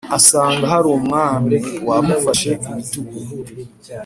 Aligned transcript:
asanga 0.17 0.63
harumwami 0.73 1.57
wamufashe 1.87 2.51
ibitugu 2.69 3.17